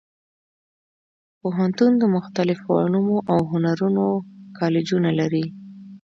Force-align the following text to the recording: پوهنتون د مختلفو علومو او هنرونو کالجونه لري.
پوهنتون 1.39 1.91
د 1.97 2.03
مختلفو 2.15 2.69
علومو 2.83 3.17
او 3.33 3.39
هنرونو 3.51 4.05
کالجونه 4.57 5.09
لري. 5.19 5.45